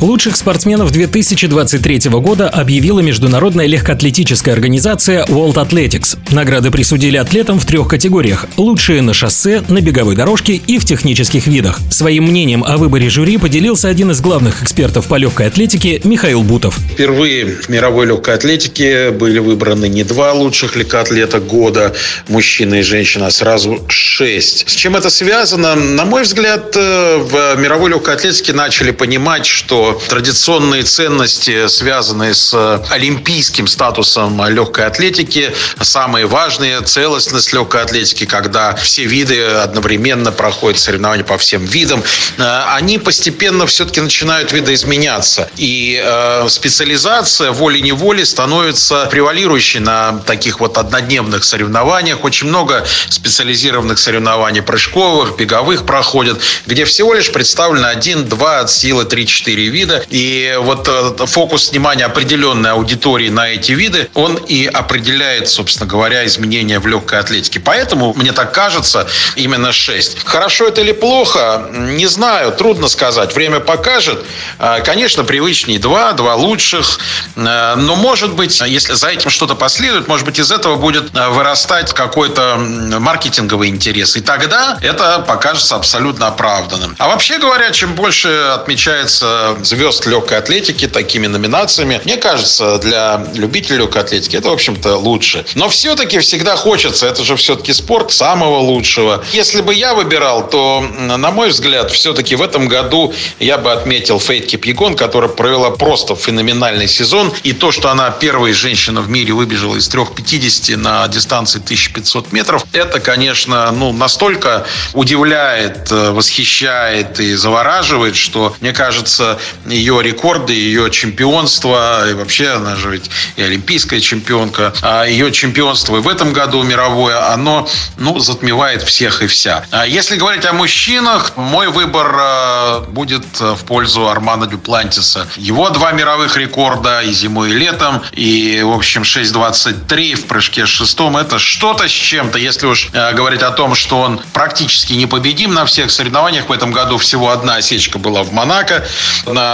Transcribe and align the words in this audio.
Лучших 0.00 0.36
спортсменов 0.36 0.92
2023 0.92 2.10
года 2.10 2.50
объявила 2.50 3.00
международная 3.00 3.64
легкоатлетическая 3.64 4.52
организация 4.52 5.24
World 5.24 5.54
Athletics. 5.54 6.18
Награды 6.32 6.70
присудили 6.70 7.16
атлетам 7.16 7.58
в 7.58 7.64
трех 7.64 7.88
категориях– 7.88 8.44
лучшие 8.58 9.00
на 9.00 9.14
шоссе, 9.14 9.64
на 9.68 9.80
беговой 9.80 10.14
дорожке 10.14 10.56
и 10.56 10.78
в 10.78 10.84
технических 10.84 11.46
видах. 11.46 11.80
Своим 11.90 12.24
мнением 12.24 12.62
о 12.62 12.76
выборе 12.76 13.08
жюри 13.08 13.38
поделился 13.38 13.88
один 13.88 14.10
из 14.10 14.20
главных 14.20 14.62
экспертов 14.62 15.06
по 15.06 15.14
легкой 15.14 15.46
атлетике 15.46 16.02
Михаил 16.04 16.42
Бутов. 16.42 16.76
Впервые 16.92 17.46
в 17.46 17.70
мировой 17.70 18.04
легкой 18.04 18.34
атлетике 18.34 19.12
были 19.12 19.38
выбраны 19.38 19.88
не 19.88 20.04
два 20.04 20.34
лучших 20.34 20.76
легкоатлета 20.76 21.40
года, 21.40 21.94
мужчина 22.28 22.74
и 22.74 22.82
женщина, 22.82 23.28
а 23.28 23.30
сразу 23.30 23.82
шесть. 23.88 24.68
С 24.68 24.74
чем 24.74 24.94
это 24.94 25.08
связано? 25.08 25.74
На 25.74 26.04
мой 26.04 26.24
взгляд, 26.24 26.76
э, 26.76 27.16
в 27.16 27.56
мировой 27.58 27.88
легкой 27.92 28.16
атлетике 28.16 28.52
начали 28.52 28.90
понимать, 28.90 29.46
что 29.46 29.85
традиционные 29.94 30.82
ценности, 30.82 31.68
связанные 31.68 32.34
с 32.34 32.54
олимпийским 32.90 33.66
статусом 33.66 34.46
легкой 34.48 34.86
атлетики, 34.86 35.54
самые 35.80 36.26
важные, 36.26 36.80
целостность 36.80 37.52
легкой 37.52 37.82
атлетики, 37.82 38.26
когда 38.26 38.74
все 38.74 39.04
виды 39.04 39.42
одновременно 39.42 40.32
проходят 40.32 40.78
соревнования 40.78 41.24
по 41.24 41.38
всем 41.38 41.64
видам, 41.64 42.02
э, 42.38 42.62
они 42.74 42.98
постепенно 42.98 43.66
все-таки 43.66 44.00
начинают 44.00 44.52
видоизменяться. 44.52 45.50
И 45.56 46.00
э, 46.02 46.48
специализация 46.48 47.52
волей-неволей 47.52 48.24
становится 48.24 49.06
превалирующей 49.06 49.80
на 49.80 50.18
таких 50.26 50.60
вот 50.60 50.78
однодневных 50.78 51.44
соревнованиях. 51.44 52.24
Очень 52.24 52.48
много 52.48 52.84
специализированных 53.08 53.98
соревнований 53.98 54.62
прыжковых, 54.62 55.36
беговых 55.36 55.86
проходят, 55.86 56.40
где 56.66 56.84
всего 56.84 57.14
лишь 57.14 57.32
представлено 57.32 57.88
один, 57.88 58.28
два, 58.28 58.60
от 58.60 58.70
силы 58.70 59.04
3-4 59.04 59.68
вида. 59.76 60.02
И 60.08 60.56
вот 60.60 60.88
э, 60.88 61.26
фокус 61.26 61.70
внимания 61.70 62.06
определенной 62.06 62.70
аудитории 62.70 63.28
на 63.28 63.50
эти 63.50 63.72
виды, 63.72 64.08
он 64.14 64.36
и 64.36 64.66
определяет, 64.66 65.48
собственно 65.48 65.86
говоря, 65.86 66.24
изменения 66.26 66.78
в 66.80 66.86
легкой 66.86 67.20
атлетике. 67.20 67.60
Поэтому, 67.60 68.14
мне 68.14 68.32
так 68.32 68.52
кажется, 68.52 69.06
именно 69.36 69.72
6. 69.72 70.24
Хорошо 70.24 70.68
это 70.68 70.80
или 70.80 70.92
плохо, 70.92 71.68
не 71.72 72.06
знаю, 72.06 72.52
трудно 72.52 72.88
сказать. 72.88 73.34
Время 73.34 73.60
покажет. 73.60 74.24
Э, 74.58 74.80
конечно, 74.84 75.24
привычнее 75.24 75.78
2, 75.78 76.12
2 76.12 76.34
лучших. 76.34 76.98
Э, 77.36 77.74
но, 77.76 77.96
может 77.96 78.32
быть, 78.32 78.60
если 78.60 78.94
за 78.94 79.08
этим 79.08 79.30
что-то 79.30 79.54
последует, 79.54 80.08
может 80.08 80.24
быть, 80.24 80.38
из 80.38 80.50
этого 80.50 80.76
будет 80.76 81.12
вырастать 81.12 81.92
какой-то 81.92 82.56
маркетинговый 82.56 83.68
интерес. 83.68 84.16
И 84.16 84.20
тогда 84.20 84.78
это 84.80 85.18
покажется 85.20 85.76
абсолютно 85.76 86.28
оправданным. 86.28 86.94
А 86.98 87.08
вообще 87.08 87.38
говоря, 87.38 87.70
чем 87.70 87.94
больше 87.94 88.28
отмечается 88.54 89.56
звезд 89.66 90.06
легкой 90.06 90.38
атлетики 90.38 90.86
такими 90.88 91.26
номинациями. 91.26 92.00
Мне 92.04 92.16
кажется, 92.16 92.78
для 92.78 93.26
любителей 93.34 93.78
легкой 93.78 94.02
атлетики 94.02 94.36
это, 94.36 94.48
в 94.48 94.52
общем-то, 94.52 94.96
лучше. 94.96 95.44
Но 95.54 95.68
все-таки 95.68 96.18
всегда 96.20 96.56
хочется, 96.56 97.06
это 97.06 97.24
же 97.24 97.36
все-таки 97.36 97.72
спорт 97.72 98.12
самого 98.12 98.58
лучшего. 98.58 99.24
Если 99.32 99.60
бы 99.60 99.74
я 99.74 99.94
выбирал, 99.94 100.48
то, 100.48 100.80
на 100.80 101.30
мой 101.30 101.50
взгляд, 101.50 101.90
все-таки 101.90 102.36
в 102.36 102.42
этом 102.42 102.68
году 102.68 103.12
я 103.40 103.58
бы 103.58 103.72
отметил 103.72 104.18
Фейт 104.20 104.46
Кипьегон, 104.46 104.96
которая 104.96 105.30
провела 105.30 105.70
просто 105.70 106.14
феноменальный 106.14 106.88
сезон. 106.88 107.32
И 107.42 107.52
то, 107.52 107.72
что 107.72 107.90
она 107.90 108.10
первая 108.10 108.54
женщина 108.54 109.00
в 109.00 109.10
мире 109.10 109.32
выбежала 109.32 109.76
из 109.76 109.88
3,50 109.88 110.76
на 110.76 111.06
дистанции 111.08 111.58
1500 111.58 112.32
метров, 112.32 112.64
это, 112.72 113.00
конечно, 113.00 113.70
ну, 113.72 113.92
настолько 113.92 114.66
удивляет, 114.92 115.90
э, 115.90 116.10
восхищает 116.10 117.20
и 117.20 117.34
завораживает, 117.34 118.16
что, 118.16 118.54
мне 118.60 118.72
кажется, 118.72 119.38
ее 119.64 120.02
рекорды, 120.02 120.52
ее 120.52 120.90
чемпионство, 120.90 122.08
и 122.08 122.14
вообще 122.14 122.50
она 122.50 122.76
же 122.76 122.90
ведь 122.90 123.10
и 123.36 123.42
олимпийская 123.42 124.00
чемпионка, 124.00 124.72
а 124.82 125.04
ее 125.04 125.32
чемпионство 125.32 125.96
и 125.96 126.00
в 126.00 126.08
этом 126.08 126.32
году 126.32 126.62
мировое, 126.62 127.32
оно, 127.32 127.68
ну, 127.96 128.18
затмевает 128.18 128.82
всех 128.82 129.22
и 129.22 129.26
вся. 129.26 129.64
А 129.70 129.86
если 129.86 130.16
говорить 130.16 130.44
о 130.44 130.52
мужчинах, 130.52 131.36
мой 131.36 131.68
выбор 131.68 132.14
э, 132.18 132.80
будет 132.88 133.24
в 133.38 133.64
пользу 133.64 134.08
Армана 134.08 134.46
Дюплантиса. 134.46 135.28
Его 135.36 135.70
два 135.70 135.92
мировых 135.92 136.36
рекорда 136.36 137.02
и 137.02 137.12
зимой, 137.12 137.50
и 137.50 137.54
летом, 137.54 138.02
и, 138.12 138.62
в 138.62 138.72
общем, 138.72 139.02
6.23 139.02 140.14
в 140.14 140.26
прыжке 140.26 140.66
шестом, 140.66 141.16
это 141.16 141.38
что-то 141.38 141.88
с 141.88 141.90
чем-то. 141.90 142.38
Если 142.38 142.66
уж 142.66 142.88
э, 142.92 143.12
говорить 143.14 143.42
о 143.42 143.50
том, 143.50 143.74
что 143.74 143.98
он 143.98 144.20
практически 144.32 144.92
непобедим 144.94 145.54
на 145.54 145.64
всех 145.66 145.90
соревнованиях, 145.90 146.48
в 146.48 146.52
этом 146.52 146.72
году 146.72 146.98
всего 146.98 147.30
одна 147.30 147.56
осечка 147.56 147.98
была 147.98 148.22
в 148.22 148.32
Монако 148.32 148.86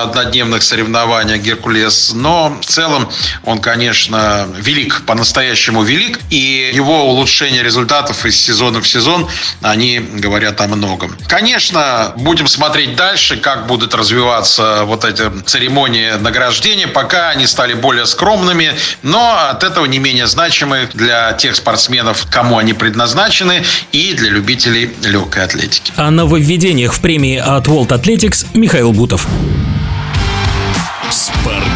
однодневных 0.01 0.63
соревнованиях 0.63 1.43
Геркулес. 1.43 2.13
Но 2.15 2.59
в 2.61 2.65
целом 2.65 3.11
он, 3.45 3.61
конечно, 3.61 4.49
велик, 4.59 5.03
по-настоящему 5.07 5.83
велик. 5.83 6.19
И 6.31 6.73
его 6.75 7.05
улучшение 7.11 7.63
результатов 7.63 8.25
из 8.25 8.41
сезона 8.41 8.81
в 8.81 8.89
сезон, 8.89 9.29
они 9.61 9.99
говорят 9.99 10.61
о 10.63 10.69
многом. 10.69 11.15
Конечно, 11.29 12.15
будем 12.17 12.47
смотреть 12.47 12.97
дальше, 12.97 13.37
как 13.37 13.67
будут 13.67 13.95
развиваться 13.95 14.85
вот 14.85 15.05
эти 15.05 15.25
церемонии 15.45 16.13
награждения. 16.19 16.87
Пока 16.87 17.29
они 17.29 17.47
стали 17.47 17.75
более 17.75 18.07
скромными, 18.07 18.73
но 19.03 19.49
от 19.51 19.65
этого 19.65 19.87
не 19.87 19.99
менее 19.99 20.27
значимы 20.27 20.89
для 20.95 21.33
тех 21.35 21.57
спортсменов, 21.57 22.27
кому 22.31 22.59
они 22.59 22.73
предназначены, 22.73 23.65
и 23.93 24.15
для 24.15 24.31
любителей 24.31 24.91
легкой 25.03 25.45
атлетики. 25.45 25.93
О 25.97 26.11
нововведениях 26.11 26.93
в 26.93 27.01
премии 27.01 27.37
от 27.37 27.67
World 27.67 27.89
Athletics 27.89 28.47
Михаил 28.55 28.93
Бутов. 28.93 29.27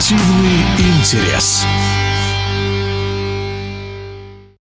Спортивный 0.06 0.62
интерес. 0.78 1.66